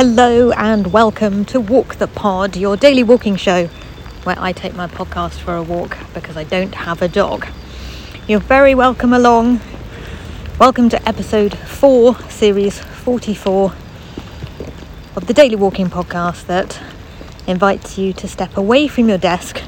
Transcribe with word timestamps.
Hello 0.00 0.52
and 0.52 0.92
welcome 0.92 1.44
to 1.46 1.58
Walk 1.58 1.96
the 1.96 2.06
Pod, 2.06 2.56
your 2.56 2.76
daily 2.76 3.02
walking 3.02 3.34
show 3.34 3.66
where 4.22 4.36
I 4.38 4.52
take 4.52 4.76
my 4.76 4.86
podcast 4.86 5.40
for 5.40 5.56
a 5.56 5.62
walk 5.64 5.98
because 6.14 6.36
I 6.36 6.44
don't 6.44 6.72
have 6.72 7.02
a 7.02 7.08
dog. 7.08 7.48
You're 8.28 8.38
very 8.38 8.76
welcome 8.76 9.12
along. 9.12 9.60
Welcome 10.56 10.88
to 10.90 11.08
episode 11.08 11.58
4, 11.58 12.14
series 12.30 12.78
44 12.78 13.72
of 15.16 15.26
the 15.26 15.34
Daily 15.34 15.56
Walking 15.56 15.88
Podcast 15.88 16.46
that 16.46 16.80
invites 17.48 17.98
you 17.98 18.12
to 18.12 18.28
step 18.28 18.56
away 18.56 18.86
from 18.86 19.08
your 19.08 19.18
desk 19.18 19.62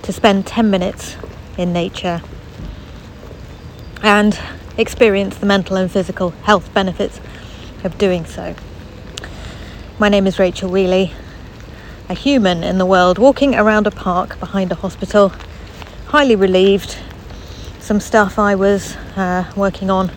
to 0.00 0.14
spend 0.14 0.46
10 0.46 0.70
minutes 0.70 1.18
in 1.58 1.74
nature 1.74 2.22
and 4.02 4.40
experience 4.78 5.36
the 5.36 5.44
mental 5.44 5.76
and 5.76 5.92
physical 5.92 6.30
health 6.44 6.72
benefits 6.72 7.20
of 7.84 7.98
doing 7.98 8.24
so. 8.24 8.54
My 10.00 10.08
name 10.08 10.28
is 10.28 10.38
Rachel 10.38 10.70
Wheeley, 10.70 11.10
a 12.08 12.14
human 12.14 12.62
in 12.62 12.78
the 12.78 12.86
world 12.86 13.18
walking 13.18 13.56
around 13.56 13.84
a 13.88 13.90
park 13.90 14.38
behind 14.38 14.70
a 14.70 14.76
hospital, 14.76 15.32
highly 16.06 16.36
relieved. 16.36 16.96
Some 17.80 17.98
stuff 17.98 18.38
I 18.38 18.54
was 18.54 18.94
uh, 19.16 19.52
working 19.56 19.90
on 19.90 20.12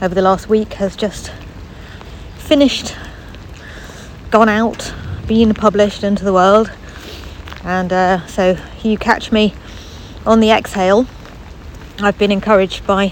over 0.00 0.14
the 0.14 0.22
last 0.22 0.48
week 0.48 0.74
has 0.74 0.94
just 0.94 1.32
finished, 2.36 2.94
gone 4.30 4.48
out, 4.48 4.94
been 5.26 5.54
published 5.54 6.04
into 6.04 6.24
the 6.24 6.32
world, 6.32 6.70
and 7.64 7.92
uh, 7.92 8.24
so 8.28 8.56
you 8.84 8.96
catch 8.96 9.32
me 9.32 9.54
on 10.24 10.38
the 10.38 10.52
exhale. 10.52 11.08
I've 11.98 12.16
been 12.16 12.30
encouraged 12.30 12.86
by 12.86 13.08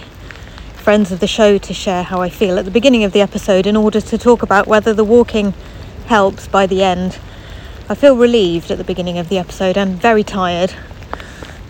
friends 0.77 1.11
of 1.11 1.19
the 1.19 1.27
show 1.27 1.59
to 1.59 1.75
share 1.75 2.05
how 2.05 2.23
I 2.23 2.29
feel 2.29 2.57
at 2.57 2.65
the 2.65 2.71
beginning 2.71 3.03
of 3.03 3.11
the 3.11 3.21
episode 3.21 3.67
in 3.67 3.75
order 3.75 4.01
to 4.01 4.17
talk 4.17 4.45
about 4.45 4.69
whether 4.69 4.95
the 4.95 5.03
walking 5.03 5.55
helps 6.09 6.49
by 6.49 6.67
the 6.67 6.83
end. 6.83 7.19
I 7.89 7.95
feel 7.95 8.17
relieved 8.17 8.71
at 8.71 8.79
the 8.79 8.85
beginning 8.85 9.19
of 9.19 9.29
the 9.29 9.39
episode 9.39 9.77
and 9.77 10.01
very 10.01 10.25
tired. 10.25 10.75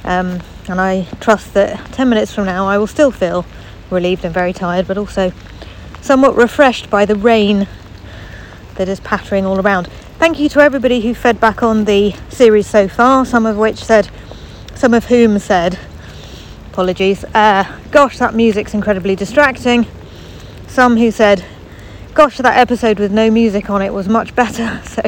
Um, 0.04 0.40
and 0.68 0.80
I 0.80 1.06
trust 1.20 1.54
that 1.54 1.92
10 1.92 2.08
minutes 2.08 2.34
from 2.34 2.46
now 2.46 2.66
I 2.66 2.78
will 2.78 2.86
still 2.86 3.10
feel 3.10 3.44
relieved 3.90 4.24
and 4.24 4.32
very 4.32 4.52
tired, 4.52 4.86
but 4.86 4.96
also 4.96 5.32
somewhat 6.00 6.36
refreshed 6.36 6.88
by 6.88 7.04
the 7.04 7.16
rain 7.16 7.66
that 8.76 8.88
is 8.88 9.00
pattering 9.00 9.44
all 9.44 9.60
around. 9.60 9.88
Thank 10.18 10.38
you 10.38 10.48
to 10.50 10.60
everybody 10.60 11.00
who 11.00 11.14
fed 11.14 11.40
back 11.40 11.62
on 11.62 11.84
the 11.84 12.14
series 12.28 12.66
so 12.66 12.88
far, 12.88 13.24
some 13.24 13.44
of 13.44 13.56
which 13.56 13.78
said, 13.84 14.08
some 14.74 14.94
of 14.94 15.06
whom 15.06 15.38
said, 15.38 15.78
apologies, 16.72 17.24
uh, 17.34 17.64
gosh, 17.90 18.18
that 18.18 18.34
music's 18.34 18.72
incredibly 18.72 19.16
distracting. 19.16 19.86
Some 20.68 20.96
who 20.96 21.10
said, 21.10 21.44
gosh, 22.18 22.38
that 22.38 22.58
episode 22.58 22.98
with 22.98 23.12
no 23.12 23.30
music 23.30 23.70
on 23.70 23.80
it 23.80 23.94
was 23.94 24.08
much 24.08 24.34
better. 24.34 24.82
So 24.88 25.02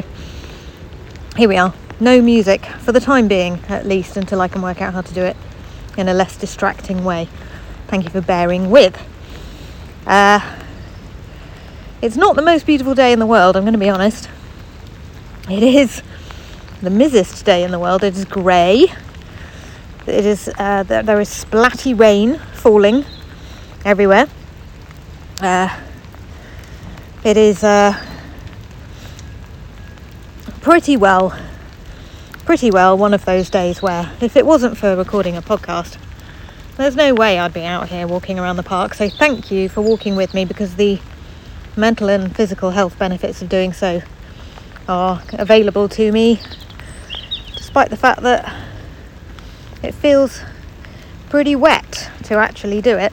here 1.36 1.48
we 1.48 1.56
are. 1.56 1.74
No 1.98 2.22
music 2.22 2.64
for 2.64 2.92
the 2.92 3.00
time 3.00 3.26
being, 3.26 3.58
at 3.68 3.84
least, 3.84 4.16
until 4.16 4.40
I 4.40 4.46
can 4.46 4.62
work 4.62 4.80
out 4.80 4.94
how 4.94 5.00
to 5.00 5.12
do 5.12 5.24
it 5.24 5.36
in 5.98 6.08
a 6.08 6.14
less 6.14 6.36
distracting 6.36 7.04
way. 7.04 7.26
Thank 7.88 8.04
you 8.04 8.10
for 8.10 8.20
bearing 8.20 8.70
with. 8.70 8.96
Uh, 10.06 10.38
it's 12.00 12.16
not 12.16 12.36
the 12.36 12.42
most 12.42 12.64
beautiful 12.64 12.94
day 12.94 13.12
in 13.12 13.18
the 13.18 13.26
world, 13.26 13.56
I'm 13.56 13.64
going 13.64 13.72
to 13.72 13.78
be 13.80 13.90
honest. 13.90 14.30
It 15.50 15.64
is 15.64 16.04
the 16.80 16.90
mizzest 16.90 17.44
day 17.44 17.64
in 17.64 17.72
the 17.72 17.80
world. 17.80 18.04
It 18.04 18.16
is 18.16 18.24
grey. 18.24 18.86
It 20.06 20.26
is 20.26 20.48
uh, 20.58 20.84
there 20.84 21.20
is 21.20 21.28
splatty 21.28 21.98
rain 21.98 22.38
falling 22.54 23.04
everywhere. 23.84 24.28
Uh, 25.40 25.76
it 27.22 27.36
is 27.36 27.62
uh, 27.62 27.92
pretty 30.62 30.96
well, 30.96 31.38
pretty 32.46 32.70
well 32.70 32.96
one 32.96 33.12
of 33.12 33.24
those 33.26 33.50
days 33.50 33.82
where, 33.82 34.10
if 34.20 34.36
it 34.36 34.46
wasn't 34.46 34.76
for 34.76 34.96
recording 34.96 35.36
a 35.36 35.42
podcast, 35.42 35.98
there's 36.76 36.96
no 36.96 37.12
way 37.12 37.38
I'd 37.38 37.52
be 37.52 37.64
out 37.64 37.88
here 37.90 38.06
walking 38.06 38.38
around 38.38 38.56
the 38.56 38.62
park. 38.62 38.94
So 38.94 39.10
thank 39.10 39.50
you 39.50 39.68
for 39.68 39.82
walking 39.82 40.16
with 40.16 40.32
me 40.32 40.46
because 40.46 40.76
the 40.76 40.98
mental 41.76 42.08
and 42.08 42.34
physical 42.34 42.70
health 42.70 42.98
benefits 42.98 43.42
of 43.42 43.50
doing 43.50 43.74
so 43.74 44.00
are 44.88 45.22
available 45.34 45.90
to 45.90 46.10
me, 46.12 46.40
despite 47.54 47.90
the 47.90 47.98
fact 47.98 48.22
that 48.22 48.50
it 49.82 49.92
feels 49.92 50.40
pretty 51.28 51.54
wet 51.54 52.10
to 52.24 52.36
actually 52.36 52.80
do 52.80 52.96
it. 52.96 53.12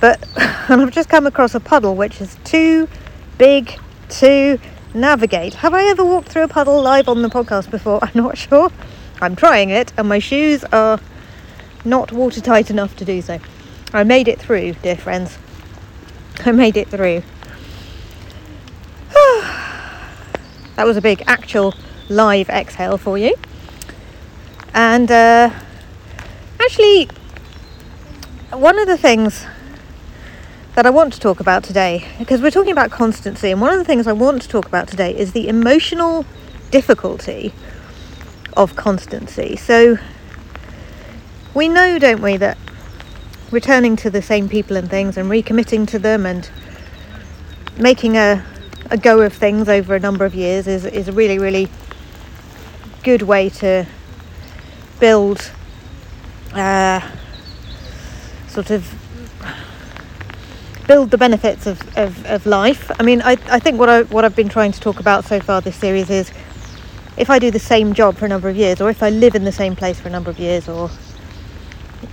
But 0.00 0.24
and 0.68 0.80
I've 0.80 0.92
just 0.92 1.08
come 1.08 1.26
across 1.26 1.56
a 1.56 1.60
puddle 1.60 1.96
which 1.96 2.20
is 2.20 2.36
too 2.44 2.88
big 3.42 3.76
to 4.08 4.56
navigate. 4.94 5.54
Have 5.54 5.74
I 5.74 5.86
ever 5.86 6.04
walked 6.04 6.28
through 6.28 6.44
a 6.44 6.48
puddle 6.48 6.80
live 6.80 7.08
on 7.08 7.22
the 7.22 7.28
podcast 7.28 7.72
before? 7.72 7.98
I'm 8.02 8.12
not 8.14 8.38
sure. 8.38 8.70
I'm 9.20 9.34
trying 9.34 9.70
it, 9.70 9.92
and 9.96 10.08
my 10.08 10.20
shoes 10.20 10.62
are 10.72 11.00
not 11.84 12.12
watertight 12.12 12.70
enough 12.70 12.94
to 12.98 13.04
do 13.04 13.20
so. 13.20 13.40
I 13.92 14.04
made 14.04 14.28
it 14.28 14.38
through, 14.38 14.74
dear 14.74 14.94
friends. 14.94 15.38
I 16.46 16.52
made 16.52 16.76
it 16.76 16.86
through. 16.86 17.24
that 20.76 20.86
was 20.86 20.96
a 20.96 21.00
big 21.00 21.24
actual 21.26 21.74
live 22.08 22.48
exhale 22.48 22.96
for 22.96 23.18
you. 23.18 23.34
And 24.72 25.10
uh, 25.10 25.50
actually, 26.60 27.08
one 28.52 28.78
of 28.78 28.86
the 28.86 28.96
things 28.96 29.46
that 30.74 30.86
I 30.86 30.90
want 30.90 31.12
to 31.12 31.20
talk 31.20 31.38
about 31.38 31.62
today 31.62 32.08
because 32.18 32.40
we're 32.40 32.50
talking 32.50 32.72
about 32.72 32.90
constancy, 32.90 33.50
and 33.50 33.60
one 33.60 33.72
of 33.72 33.78
the 33.78 33.84
things 33.84 34.06
I 34.06 34.12
want 34.12 34.42
to 34.42 34.48
talk 34.48 34.66
about 34.66 34.88
today 34.88 35.14
is 35.16 35.32
the 35.32 35.48
emotional 35.48 36.24
difficulty 36.70 37.52
of 38.56 38.74
constancy. 38.74 39.56
So, 39.56 39.98
we 41.54 41.68
know, 41.68 41.98
don't 41.98 42.22
we, 42.22 42.38
that 42.38 42.56
returning 43.50 43.96
to 43.96 44.08
the 44.08 44.22
same 44.22 44.48
people 44.48 44.76
and 44.76 44.88
things 44.88 45.18
and 45.18 45.30
recommitting 45.30 45.86
to 45.88 45.98
them 45.98 46.24
and 46.24 46.50
making 47.76 48.16
a, 48.16 48.42
a 48.90 48.96
go 48.96 49.20
of 49.20 49.34
things 49.34 49.68
over 49.68 49.94
a 49.94 50.00
number 50.00 50.24
of 50.24 50.34
years 50.34 50.66
is, 50.66 50.86
is 50.86 51.08
a 51.08 51.12
really, 51.12 51.38
really 51.38 51.68
good 53.02 53.20
way 53.20 53.50
to 53.50 53.86
build 54.98 55.50
uh, 56.54 57.00
sort 58.48 58.70
of 58.70 59.01
build 60.86 61.10
the 61.10 61.18
benefits 61.18 61.66
of, 61.66 61.80
of, 61.96 62.24
of 62.26 62.46
life. 62.46 62.90
I 62.98 63.02
mean, 63.02 63.22
I, 63.22 63.32
I 63.46 63.58
think 63.58 63.78
what, 63.78 63.88
I, 63.88 64.02
what 64.04 64.24
I've 64.24 64.36
been 64.36 64.48
trying 64.48 64.72
to 64.72 64.80
talk 64.80 65.00
about 65.00 65.24
so 65.24 65.40
far 65.40 65.60
this 65.60 65.76
series 65.76 66.10
is 66.10 66.32
if 67.16 67.30
I 67.30 67.38
do 67.38 67.50
the 67.50 67.58
same 67.58 67.94
job 67.94 68.16
for 68.16 68.24
a 68.24 68.28
number 68.28 68.48
of 68.48 68.56
years, 68.56 68.80
or 68.80 68.90
if 68.90 69.02
I 69.02 69.10
live 69.10 69.34
in 69.34 69.44
the 69.44 69.52
same 69.52 69.76
place 69.76 70.00
for 70.00 70.08
a 70.08 70.10
number 70.10 70.30
of 70.30 70.38
years, 70.38 70.68
or 70.68 70.90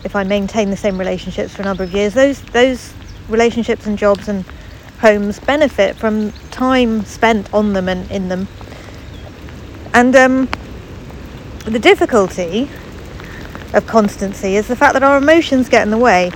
if 0.03 0.15
I 0.15 0.23
maintain 0.23 0.69
the 0.69 0.77
same 0.77 0.97
relationships 0.97 1.55
for 1.55 1.61
a 1.61 1.65
number 1.65 1.83
of 1.83 1.93
years, 1.93 2.13
those, 2.13 2.41
those 2.41 2.93
relationships 3.27 3.85
and 3.85 3.97
jobs 3.97 4.27
and 4.27 4.45
homes 4.99 5.39
benefit 5.39 5.95
from 5.95 6.31
time 6.51 7.05
spent 7.05 7.51
on 7.53 7.73
them 7.73 7.87
and 7.87 8.09
in 8.11 8.27
them. 8.27 8.47
And 9.93 10.15
um, 10.15 10.49
the 11.65 11.79
difficulty 11.79 12.69
of 13.73 13.87
constancy 13.87 14.55
is 14.55 14.67
the 14.67 14.75
fact 14.75 14.93
that 14.93 15.03
our 15.03 15.17
emotions 15.17 15.69
get 15.69 15.83
in 15.83 15.91
the 15.91 15.97
way 15.97 16.31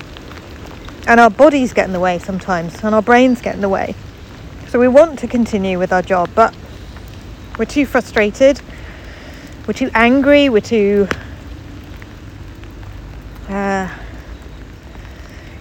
and 1.08 1.19
our 1.19 1.30
bodies 1.30 1.74
get 1.74 1.86
in 1.86 1.94
the 1.94 2.00
way 2.00 2.18
sometimes 2.19 2.84
and 2.84 2.96
our 2.96 3.02
brains 3.02 3.41
get 3.41 3.56
in 3.56 3.62
the 3.62 3.69
way. 3.69 3.96
So 4.68 4.80
we 4.80 4.88
want 4.88 5.19
to 5.19 5.28
continue 5.28 5.78
with 5.78 5.91
our 5.91 6.02
job 6.02 6.30
but 6.34 6.56
we're 7.58 7.66
too 7.66 7.86
frustrated. 7.86 8.62
We're 9.68 9.74
too 9.74 9.92
angry. 9.94 10.50
We're 10.50 10.62
too 10.62 11.08
uh, 13.47 13.90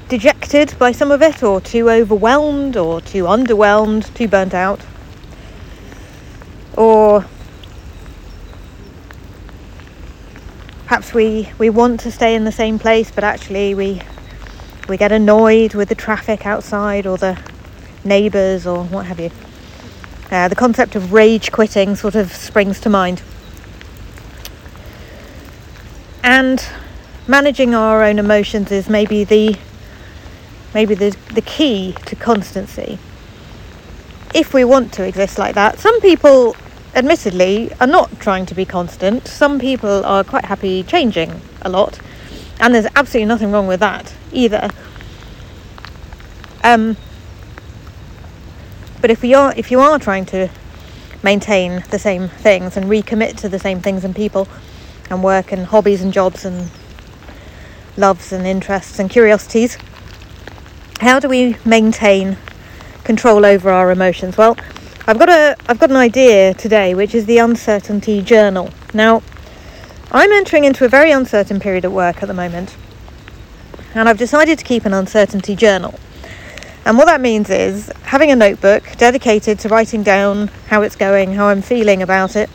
dejected 0.08 0.74
by 0.78 0.92
some 0.92 1.10
of 1.10 1.20
it 1.22 1.42
or 1.42 1.60
too 1.60 1.90
overwhelmed 1.90 2.76
or 2.76 3.00
too 3.00 3.24
underwhelmed 3.24 4.12
too 4.14 4.28
burnt 4.28 4.54
out. 4.54 4.80
Or 6.74 7.26
perhaps 10.86 11.12
we, 11.12 11.50
we 11.58 11.68
want 11.68 12.00
to 12.00 12.10
stay 12.10 12.34
in 12.34 12.44
the 12.44 12.52
same 12.52 12.78
place 12.78 13.10
but 13.10 13.24
actually 13.24 13.74
we 13.74 14.00
we 14.92 14.98
get 14.98 15.10
annoyed 15.10 15.72
with 15.72 15.88
the 15.88 15.94
traffic 15.94 16.44
outside 16.44 17.06
or 17.06 17.16
the 17.16 17.38
neighbours 18.04 18.66
or 18.66 18.84
what 18.84 19.06
have 19.06 19.18
you. 19.18 19.30
Uh, 20.30 20.48
the 20.48 20.54
concept 20.54 20.94
of 20.94 21.14
rage 21.14 21.50
quitting 21.50 21.96
sort 21.96 22.14
of 22.14 22.30
springs 22.30 22.78
to 22.78 22.90
mind. 22.90 23.22
And 26.22 26.62
managing 27.26 27.74
our 27.74 28.04
own 28.04 28.18
emotions 28.18 28.70
is 28.70 28.90
maybe 28.90 29.24
the 29.24 29.56
maybe 30.74 30.94
the, 30.94 31.16
the 31.32 31.40
key 31.40 31.96
to 32.04 32.14
constancy. 32.14 32.98
If 34.34 34.52
we 34.52 34.62
want 34.62 34.92
to 34.92 35.04
exist 35.04 35.38
like 35.38 35.54
that, 35.54 35.78
some 35.78 35.98
people 36.02 36.54
admittedly 36.94 37.72
are 37.80 37.86
not 37.86 38.20
trying 38.20 38.44
to 38.44 38.54
be 38.54 38.66
constant. 38.66 39.26
Some 39.26 39.58
people 39.58 40.04
are 40.04 40.22
quite 40.22 40.44
happy 40.44 40.82
changing 40.82 41.40
a 41.62 41.70
lot. 41.70 41.98
And 42.60 42.74
there's 42.74 42.88
absolutely 42.94 43.24
nothing 43.24 43.52
wrong 43.52 43.66
with 43.66 43.80
that 43.80 44.12
either. 44.32 44.70
Um, 46.64 46.96
but 49.00 49.10
if 49.10 49.22
we 49.22 49.34
are, 49.34 49.52
if 49.56 49.70
you 49.70 49.80
are 49.80 49.98
trying 49.98 50.26
to 50.26 50.48
maintain 51.22 51.84
the 51.90 51.98
same 51.98 52.28
things 52.28 52.76
and 52.76 52.86
recommit 52.86 53.36
to 53.36 53.48
the 53.48 53.58
same 53.58 53.80
things 53.80 54.04
and 54.04 54.14
people 54.14 54.48
and 55.10 55.22
work 55.22 55.52
and 55.52 55.66
hobbies 55.66 56.02
and 56.02 56.12
jobs 56.12 56.44
and 56.44 56.70
loves 57.96 58.32
and 58.32 58.46
interests 58.46 58.98
and 58.98 59.10
curiosities. 59.10 59.76
How 61.00 61.20
do 61.20 61.28
we 61.28 61.56
maintain 61.64 62.36
control 63.04 63.44
over 63.44 63.70
our 63.70 63.90
emotions? 63.90 64.36
Well, 64.36 64.56
I've 65.06 65.18
got 65.18 65.28
a 65.28 65.56
I've 65.68 65.78
got 65.78 65.90
an 65.90 65.96
idea 65.96 66.54
today 66.54 66.94
which 66.94 67.14
is 67.14 67.26
the 67.26 67.38
uncertainty 67.38 68.22
journal. 68.22 68.70
Now, 68.94 69.22
I'm 70.10 70.30
entering 70.32 70.64
into 70.64 70.84
a 70.84 70.88
very 70.88 71.10
uncertain 71.10 71.60
period 71.60 71.84
at 71.84 71.92
work 71.92 72.22
at 72.22 72.28
the 72.28 72.34
moment. 72.34 72.76
And 73.94 74.08
I've 74.08 74.18
decided 74.18 74.58
to 74.58 74.64
keep 74.64 74.84
an 74.84 74.94
uncertainty 74.94 75.54
journal. 75.54 75.98
And 76.84 76.98
what 76.98 77.06
that 77.06 77.20
means 77.20 77.50
is 77.50 77.92
having 78.02 78.30
a 78.30 78.36
notebook 78.36 78.82
dedicated 78.96 79.58
to 79.60 79.68
writing 79.68 80.02
down 80.02 80.48
how 80.66 80.82
it's 80.82 80.96
going, 80.96 81.34
how 81.34 81.46
I'm 81.46 81.62
feeling 81.62 82.02
about 82.02 82.34
it, 82.34 82.50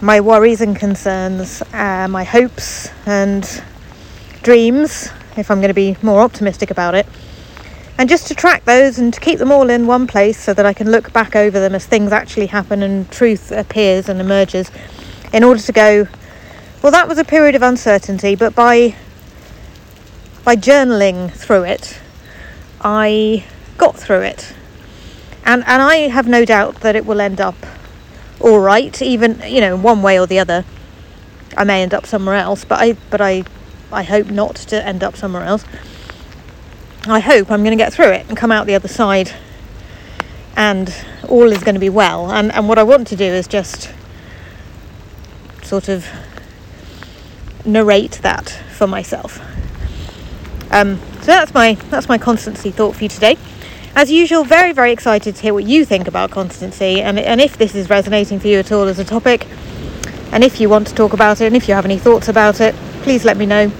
my 0.00 0.20
worries 0.20 0.60
and 0.60 0.76
concerns, 0.76 1.62
uh, 1.72 2.08
my 2.08 2.24
hopes 2.24 2.90
and 3.06 3.62
dreams, 4.42 5.08
if 5.36 5.50
I'm 5.50 5.58
going 5.58 5.68
to 5.68 5.74
be 5.74 5.96
more 6.02 6.20
optimistic 6.20 6.70
about 6.70 6.94
it, 6.94 7.06
and 7.96 8.08
just 8.08 8.26
to 8.26 8.34
track 8.34 8.64
those 8.64 8.98
and 8.98 9.14
to 9.14 9.20
keep 9.20 9.38
them 9.38 9.52
all 9.52 9.70
in 9.70 9.86
one 9.86 10.06
place 10.06 10.38
so 10.38 10.52
that 10.52 10.66
I 10.66 10.72
can 10.72 10.90
look 10.90 11.12
back 11.12 11.36
over 11.36 11.60
them 11.60 11.74
as 11.74 11.86
things 11.86 12.10
actually 12.10 12.46
happen 12.46 12.82
and 12.82 13.08
truth 13.10 13.52
appears 13.52 14.08
and 14.08 14.20
emerges 14.20 14.70
in 15.32 15.44
order 15.44 15.60
to 15.60 15.72
go, 15.72 16.08
well, 16.82 16.90
that 16.90 17.08
was 17.08 17.18
a 17.18 17.24
period 17.24 17.54
of 17.54 17.62
uncertainty, 17.62 18.34
but 18.34 18.54
by 18.54 18.96
by 20.44 20.56
journaling 20.56 21.32
through 21.32 21.64
it, 21.64 21.98
I 22.80 23.44
got 23.78 23.96
through 23.96 24.20
it. 24.20 24.54
And 25.44 25.64
and 25.66 25.82
I 25.82 26.08
have 26.08 26.28
no 26.28 26.44
doubt 26.44 26.80
that 26.80 26.94
it 26.96 27.06
will 27.06 27.20
end 27.20 27.40
up 27.40 27.56
all 28.40 28.60
right, 28.60 29.00
even 29.00 29.42
you 29.46 29.60
know, 29.60 29.76
one 29.76 30.02
way 30.02 30.20
or 30.20 30.26
the 30.26 30.38
other. 30.38 30.64
I 31.56 31.64
may 31.64 31.82
end 31.82 31.94
up 31.94 32.06
somewhere 32.06 32.34
else, 32.34 32.64
but 32.64 32.80
I 32.80 32.92
but 33.10 33.20
I 33.20 33.44
I 33.90 34.02
hope 34.02 34.28
not 34.28 34.56
to 34.56 34.84
end 34.86 35.02
up 35.02 35.16
somewhere 35.16 35.44
else. 35.44 35.64
I 37.06 37.20
hope 37.20 37.50
I'm 37.50 37.62
going 37.62 37.76
to 37.76 37.82
get 37.82 37.92
through 37.92 38.12
it 38.12 38.26
and 38.28 38.36
come 38.36 38.50
out 38.50 38.66
the 38.66 38.74
other 38.74 38.88
side 38.88 39.32
and 40.56 40.94
all 41.28 41.52
is 41.52 41.62
going 41.62 41.74
to 41.74 41.80
be 41.80 41.90
well. 41.90 42.30
And 42.30 42.52
and 42.52 42.68
what 42.68 42.78
I 42.78 42.82
want 42.82 43.06
to 43.08 43.16
do 43.16 43.24
is 43.24 43.46
just 43.46 43.92
sort 45.62 45.88
of 45.88 46.06
narrate 47.64 48.20
that 48.22 48.50
for 48.72 48.86
myself. 48.86 49.40
Um, 50.74 50.98
so 51.20 51.26
that's 51.26 51.54
my 51.54 51.74
that's 51.88 52.08
my 52.08 52.18
constancy 52.18 52.72
thought 52.72 52.96
for 52.96 53.04
you 53.04 53.08
today. 53.08 53.38
As 53.94 54.10
usual, 54.10 54.42
very 54.42 54.72
very 54.72 54.90
excited 54.90 55.36
to 55.36 55.42
hear 55.42 55.54
what 55.54 55.62
you 55.62 55.84
think 55.84 56.08
about 56.08 56.32
constancy 56.32 57.00
and 57.00 57.16
and 57.16 57.40
if 57.40 57.56
this 57.56 57.76
is 57.76 57.88
resonating 57.88 58.40
for 58.40 58.48
you 58.48 58.58
at 58.58 58.72
all 58.72 58.88
as 58.88 58.98
a 58.98 59.04
topic, 59.04 59.46
and 60.32 60.42
if 60.42 60.60
you 60.60 60.68
want 60.68 60.88
to 60.88 60.94
talk 60.94 61.12
about 61.12 61.40
it 61.40 61.46
and 61.46 61.54
if 61.54 61.68
you 61.68 61.74
have 61.74 61.84
any 61.84 61.96
thoughts 61.96 62.26
about 62.26 62.60
it, 62.60 62.74
please 63.02 63.24
let 63.24 63.36
me 63.36 63.46
know. 63.46 63.70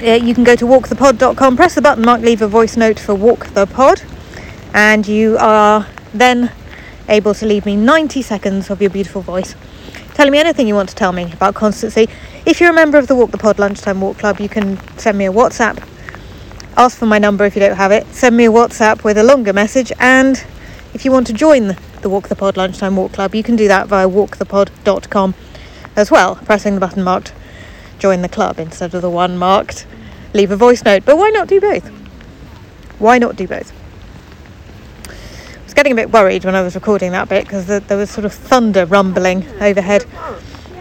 Uh, 0.00 0.12
you 0.12 0.34
can 0.34 0.44
go 0.44 0.54
to 0.54 0.64
walkthepod.com, 0.66 1.56
press 1.56 1.74
the 1.74 1.82
button 1.82 2.04
mark, 2.04 2.20
leave 2.20 2.42
a 2.42 2.48
voice 2.48 2.76
note 2.76 3.00
for 3.00 3.16
Walk 3.16 3.48
the 3.48 3.66
Pod, 3.66 4.02
and 4.72 5.08
you 5.08 5.36
are 5.38 5.84
then 6.14 6.52
able 7.08 7.34
to 7.34 7.44
leave 7.44 7.66
me 7.66 7.74
90 7.74 8.22
seconds 8.22 8.70
of 8.70 8.80
your 8.80 8.90
beautiful 8.90 9.20
voice 9.20 9.56
telling 10.20 10.32
me 10.32 10.38
anything 10.38 10.68
you 10.68 10.74
want 10.74 10.90
to 10.90 10.94
tell 10.94 11.12
me 11.12 11.32
about 11.32 11.54
constancy. 11.54 12.06
If 12.44 12.60
you're 12.60 12.68
a 12.68 12.74
member 12.74 12.98
of 12.98 13.06
the 13.06 13.14
Walk 13.14 13.30
the 13.30 13.38
Pod 13.38 13.58
Lunchtime 13.58 14.02
Walk 14.02 14.18
Club, 14.18 14.38
you 14.38 14.50
can 14.50 14.78
send 14.98 15.16
me 15.16 15.24
a 15.24 15.32
WhatsApp. 15.32 15.82
Ask 16.76 16.98
for 16.98 17.06
my 17.06 17.18
number 17.18 17.46
if 17.46 17.56
you 17.56 17.60
don't 17.60 17.78
have 17.78 17.90
it. 17.90 18.06
Send 18.08 18.36
me 18.36 18.44
a 18.44 18.50
WhatsApp 18.50 19.02
with 19.02 19.16
a 19.16 19.22
longer 19.22 19.54
message. 19.54 19.92
And 19.98 20.44
if 20.92 21.06
you 21.06 21.10
want 21.10 21.26
to 21.28 21.32
join 21.32 21.74
the 22.02 22.10
Walk 22.10 22.28
the 22.28 22.36
Pod 22.36 22.58
Lunchtime 22.58 22.96
Walk 22.96 23.14
Club, 23.14 23.34
you 23.34 23.42
can 23.42 23.56
do 23.56 23.66
that 23.68 23.86
via 23.86 24.06
walkthepod.com 24.06 25.34
as 25.96 26.10
well, 26.10 26.36
pressing 26.36 26.74
the 26.74 26.80
button 26.80 27.02
marked 27.02 27.32
join 27.98 28.20
the 28.20 28.28
club 28.28 28.58
instead 28.58 28.94
of 28.94 29.00
the 29.00 29.08
one 29.08 29.38
marked 29.38 29.86
leave 30.34 30.50
a 30.50 30.56
voice 30.56 30.84
note. 30.84 31.06
But 31.06 31.16
why 31.16 31.30
not 31.30 31.48
do 31.48 31.62
both? 31.62 31.88
Why 32.98 33.16
not 33.16 33.36
do 33.36 33.48
both? 33.48 33.79
Getting 35.80 35.92
a 35.92 35.96
bit 35.96 36.12
worried 36.12 36.44
when 36.44 36.54
I 36.54 36.60
was 36.60 36.74
recording 36.74 37.12
that 37.12 37.30
bit 37.30 37.46
because 37.46 37.64
there 37.64 37.96
was 37.96 38.10
sort 38.10 38.26
of 38.26 38.34
thunder 38.34 38.84
rumbling 38.84 39.48
overhead. 39.62 40.04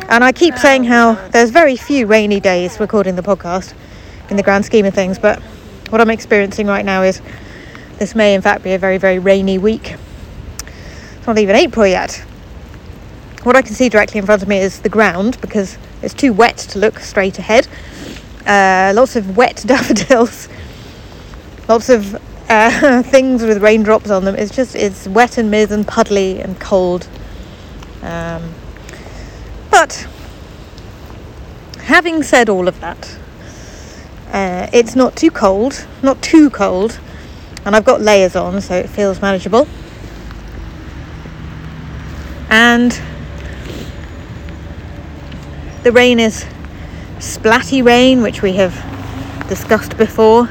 And 0.09 0.25
I 0.25 0.33
keep 0.33 0.57
saying 0.57 0.83
how 0.83 1.13
there's 1.29 1.51
very 1.51 1.77
few 1.77 2.05
rainy 2.05 2.41
days 2.41 2.81
recording 2.81 3.15
the 3.15 3.21
podcast 3.21 3.73
in 4.29 4.35
the 4.35 4.43
grand 4.43 4.65
scheme 4.65 4.85
of 4.85 4.93
things, 4.93 5.17
but 5.17 5.39
what 5.89 6.01
I'm 6.01 6.09
experiencing 6.09 6.67
right 6.67 6.83
now 6.83 7.01
is 7.03 7.21
this 7.97 8.13
may 8.13 8.33
in 8.33 8.41
fact 8.41 8.61
be 8.61 8.73
a 8.73 8.77
very, 8.77 8.97
very 8.97 9.19
rainy 9.19 9.57
week. 9.57 9.95
It's 11.15 11.25
not 11.25 11.37
even 11.37 11.55
April 11.55 11.87
yet. 11.87 12.15
What 13.43 13.55
I 13.55 13.61
can 13.61 13.75
see 13.75 13.87
directly 13.87 14.19
in 14.19 14.25
front 14.25 14.41
of 14.41 14.49
me 14.49 14.57
is 14.57 14.81
the 14.81 14.89
ground 14.89 15.39
because 15.39 15.77
it's 16.01 16.13
too 16.13 16.33
wet 16.33 16.57
to 16.57 16.79
look 16.79 16.99
straight 16.99 17.39
ahead. 17.39 17.69
Uh, 18.45 18.91
lots 18.93 19.15
of 19.15 19.37
wet 19.37 19.63
daffodils, 19.65 20.49
lots 21.69 21.87
of 21.87 22.21
uh, 22.49 23.03
things 23.03 23.43
with 23.43 23.61
raindrops 23.61 24.09
on 24.09 24.25
them. 24.25 24.35
It's 24.35 24.53
just 24.53 24.75
it's 24.75 25.07
wet 25.07 25.37
and 25.37 25.49
mid 25.51 25.71
and 25.71 25.87
puddly 25.87 26.43
and 26.43 26.59
cold. 26.59 27.07
Um, 28.01 28.53
but 29.69 30.07
having 31.79 32.23
said 32.23 32.49
all 32.49 32.67
of 32.67 32.79
that, 32.79 33.17
uh, 34.31 34.67
it's 34.73 34.95
not 34.95 35.15
too 35.15 35.31
cold, 35.31 35.87
not 36.01 36.21
too 36.21 36.49
cold, 36.49 36.99
and 37.65 37.75
I've 37.75 37.85
got 37.85 38.01
layers 38.01 38.35
on, 38.35 38.61
so 38.61 38.75
it 38.75 38.89
feels 38.89 39.21
manageable. 39.21 39.67
And 42.49 42.99
the 45.83 45.91
rain 45.91 46.19
is 46.19 46.45
splatty 47.19 47.83
rain, 47.83 48.21
which 48.21 48.41
we 48.41 48.53
have 48.53 48.73
discussed 49.47 49.97
before. 49.97 50.49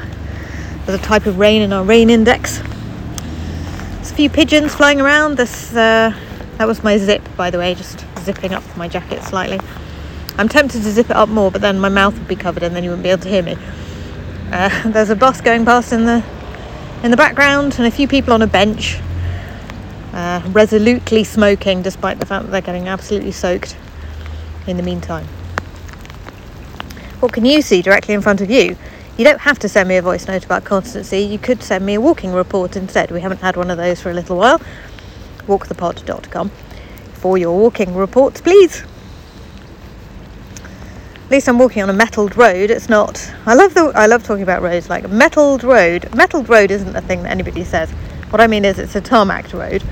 There's 0.89 1.01
a 1.01 1.03
type 1.03 1.27
of 1.27 1.37
rain 1.37 1.61
in 1.61 1.71
our 1.71 1.83
rain 1.83 2.09
index. 2.09 2.57
There's 2.57 4.11
a 4.11 4.15
few 4.15 4.27
pigeons 4.27 4.73
flying 4.73 4.99
around. 4.99 5.37
This 5.37 5.71
uh, 5.75 6.11
that 6.57 6.65
was 6.65 6.83
my 6.83 6.97
zip, 6.97 7.21
by 7.37 7.51
the 7.51 7.59
way, 7.59 7.75
just 7.75 8.03
zipping 8.17 8.55
up 8.55 8.63
my 8.75 8.87
jacket 8.87 9.21
slightly. 9.21 9.59
I'm 10.39 10.49
tempted 10.49 10.81
to 10.81 10.89
zip 10.89 11.11
it 11.11 11.15
up 11.15 11.29
more, 11.29 11.51
but 11.51 11.61
then 11.61 11.79
my 11.79 11.89
mouth 11.89 12.17
would 12.17 12.27
be 12.27 12.35
covered, 12.35 12.63
and 12.63 12.75
then 12.75 12.83
you 12.83 12.89
wouldn't 12.89 13.03
be 13.03 13.09
able 13.09 13.21
to 13.21 13.29
hear 13.29 13.43
me. 13.43 13.55
Uh, 14.51 14.89
there's 14.89 15.11
a 15.11 15.15
bus 15.15 15.41
going 15.41 15.63
past 15.63 15.93
in 15.93 16.05
the 16.05 16.25
in 17.03 17.11
the 17.11 17.17
background, 17.17 17.75
and 17.77 17.85
a 17.85 17.91
few 17.91 18.07
people 18.07 18.33
on 18.33 18.41
a 18.41 18.47
bench, 18.47 18.97
uh, 20.13 20.41
resolutely 20.47 21.23
smoking, 21.23 21.83
despite 21.83 22.19
the 22.19 22.25
fact 22.25 22.45
that 22.45 22.51
they're 22.51 22.61
getting 22.61 22.87
absolutely 22.87 23.31
soaked. 23.31 23.77
In 24.65 24.75
the 24.75 24.81
meantime, 24.81 25.27
what 27.19 27.31
can 27.31 27.45
you 27.45 27.61
see 27.61 27.83
directly 27.83 28.15
in 28.15 28.21
front 28.21 28.41
of 28.41 28.49
you? 28.49 28.75
You 29.19 29.25
don't 29.25 29.41
have 29.41 29.59
to 29.59 29.67
send 29.67 29.89
me 29.89 29.97
a 29.97 30.01
voice 30.01 30.29
note 30.29 30.45
about 30.45 30.63
constancy. 30.63 31.19
You 31.19 31.37
could 31.37 31.61
send 31.61 31.85
me 31.85 31.95
a 31.95 31.99
walking 31.99 32.31
report 32.31 32.77
instead. 32.77 33.11
We 33.11 33.19
haven't 33.19 33.41
had 33.41 33.57
one 33.57 33.69
of 33.69 33.75
those 33.75 33.99
for 33.99 34.09
a 34.09 34.13
little 34.13 34.37
while. 34.37 34.61
Walkthepod.com 35.45 36.49
for 37.15 37.37
your 37.37 37.59
walking 37.59 37.95
reports, 37.95 38.39
please. 38.39 38.85
At 40.63 41.31
least 41.31 41.49
I'm 41.49 41.59
walking 41.59 41.83
on 41.83 41.89
a 41.89 41.93
metalled 41.93 42.37
road. 42.37 42.71
It's 42.71 42.87
not. 42.87 43.29
I 43.45 43.55
love 43.55 43.73
the. 43.73 43.91
I 43.93 44.05
love 44.05 44.23
talking 44.23 44.41
about 44.43 44.61
roads. 44.61 44.89
Like 44.89 45.03
a 45.03 45.09
metalled 45.09 45.65
road. 45.65 46.15
Metalled 46.15 46.47
road 46.47 46.71
isn't 46.71 46.95
a 46.95 47.01
thing 47.01 47.23
that 47.23 47.31
anybody 47.31 47.65
says. 47.65 47.91
What 48.29 48.39
I 48.39 48.47
mean 48.47 48.63
is 48.63 48.79
it's 48.79 48.95
a 48.95 49.01
tarmac 49.01 49.51
road. 49.51 49.83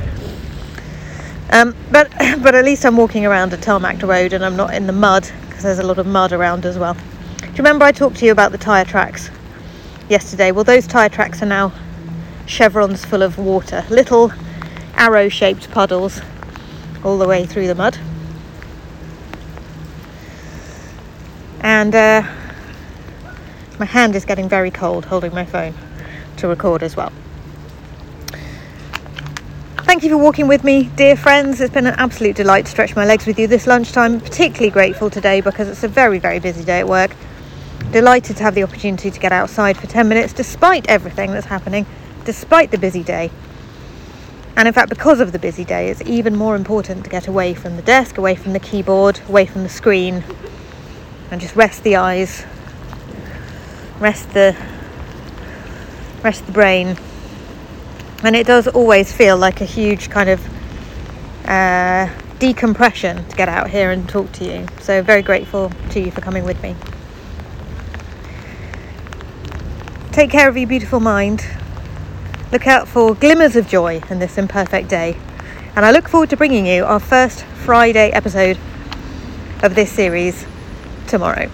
Um, 1.51 1.75
but 1.91 2.09
but 2.41 2.55
at 2.55 2.63
least 2.63 2.85
I'm 2.85 2.95
walking 2.95 3.25
around 3.25 3.51
a 3.51 3.57
tarmac 3.57 4.01
road 4.03 4.31
and 4.31 4.45
I'm 4.45 4.55
not 4.55 4.73
in 4.73 4.87
the 4.87 4.93
mud 4.93 5.29
because 5.49 5.63
there's 5.63 5.79
a 5.79 5.83
lot 5.83 5.97
of 5.97 6.07
mud 6.07 6.31
around 6.31 6.65
as 6.65 6.79
well. 6.79 6.95
You 7.57 7.63
remember 7.63 7.85
I 7.85 7.91
talked 7.91 8.17
to 8.17 8.25
you 8.27 8.31
about 8.31 8.51
the 8.51 8.59
tyre 8.59 8.85
tracks 8.85 9.31
yesterday? 10.09 10.51
Well, 10.51 10.63
those 10.63 10.85
tyre 10.85 11.09
tracks 11.09 11.41
are 11.41 11.47
now 11.47 11.73
chevrons 12.45 13.03
full 13.03 13.23
of 13.23 13.39
water, 13.39 13.83
little 13.89 14.31
arrow-shaped 14.93 15.71
puddles 15.71 16.21
all 17.03 17.17
the 17.17 17.27
way 17.27 17.47
through 17.47 17.65
the 17.65 17.73
mud. 17.73 17.97
And 21.61 21.95
uh, 21.95 22.21
my 23.79 23.85
hand 23.85 24.15
is 24.15 24.23
getting 24.23 24.47
very 24.47 24.69
cold 24.69 25.05
holding 25.05 25.33
my 25.33 25.45
phone 25.45 25.73
to 26.35 26.47
record 26.47 26.83
as 26.83 26.95
well. 26.95 27.11
Thank 29.77 30.03
you 30.03 30.11
for 30.11 30.17
walking 30.17 30.47
with 30.47 30.63
me, 30.63 30.91
dear 30.95 31.17
friends. 31.17 31.59
It's 31.59 31.73
been 31.73 31.87
an 31.87 31.95
absolute 31.97 32.35
delight 32.35 32.65
to 32.65 32.71
stretch 32.71 32.95
my 32.95 33.05
legs 33.05 33.25
with 33.25 33.39
you 33.39 33.47
this 33.47 33.65
lunchtime. 33.65 34.21
Particularly 34.21 34.69
grateful 34.69 35.09
today 35.09 35.41
because 35.41 35.67
it's 35.67 35.83
a 35.83 35.87
very, 35.87 36.19
very 36.19 36.37
busy 36.37 36.63
day 36.63 36.81
at 36.81 36.87
work. 36.87 37.15
Delighted 37.97 38.37
to 38.37 38.43
have 38.43 38.53
the 38.53 38.61
opportunity 38.61 39.09
to 39.09 39.19
get 39.19 39.31
outside 39.31 39.75
for 39.75 39.87
10 39.87 40.07
minutes 40.07 40.31
despite 40.31 40.87
everything 40.87 41.31
that's 41.31 41.47
happening, 41.47 41.87
despite 42.25 42.69
the 42.69 42.77
busy 42.77 43.01
day. 43.01 43.31
And 44.55 44.67
in 44.67 44.73
fact, 44.75 44.89
because 44.89 45.19
of 45.19 45.31
the 45.31 45.39
busy 45.39 45.65
day, 45.65 45.89
it's 45.89 46.03
even 46.03 46.35
more 46.35 46.55
important 46.55 47.05
to 47.05 47.09
get 47.09 47.27
away 47.27 47.55
from 47.55 47.75
the 47.75 47.81
desk, 47.81 48.19
away 48.19 48.35
from 48.35 48.53
the 48.53 48.59
keyboard, 48.59 49.19
away 49.27 49.47
from 49.47 49.63
the 49.63 49.69
screen, 49.69 50.23
and 51.31 51.41
just 51.41 51.55
rest 51.55 51.81
the 51.81 51.95
eyes, 51.95 52.45
rest 53.99 54.29
the 54.33 54.55
rest 56.21 56.45
the 56.45 56.51
brain. 56.51 56.97
And 58.23 58.35
it 58.35 58.45
does 58.45 58.67
always 58.67 59.11
feel 59.11 59.37
like 59.37 59.59
a 59.59 59.65
huge 59.65 60.11
kind 60.11 60.29
of 60.29 61.47
uh, 61.47 62.09
decompression 62.37 63.27
to 63.27 63.35
get 63.35 63.49
out 63.49 63.71
here 63.71 63.89
and 63.89 64.07
talk 64.07 64.31
to 64.33 64.45
you. 64.45 64.67
So, 64.81 65.01
very 65.01 65.23
grateful 65.23 65.71
to 65.89 65.99
you 65.99 66.11
for 66.11 66.21
coming 66.21 66.43
with 66.43 66.61
me. 66.61 66.75
Take 70.17 70.31
care 70.31 70.49
of 70.49 70.57
your 70.57 70.67
beautiful 70.67 70.99
mind. 70.99 71.45
Look 72.51 72.65
out 72.65 72.87
for 72.87 73.13
glimmers 73.13 73.55
of 73.55 73.67
joy 73.67 74.01
in 74.09 74.17
this 74.17 74.39
imperfect 74.39 74.89
day. 74.89 75.15
And 75.75 75.85
I 75.85 75.91
look 75.91 76.07
forward 76.09 76.31
to 76.31 76.35
bringing 76.35 76.65
you 76.65 76.85
our 76.85 76.99
first 76.99 77.43
Friday 77.43 78.09
episode 78.09 78.57
of 79.61 79.75
this 79.75 79.91
series 79.91 80.47
tomorrow. 81.05 81.51